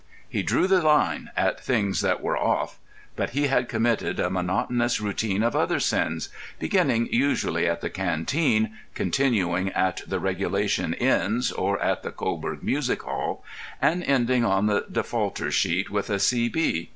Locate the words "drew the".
0.41-0.81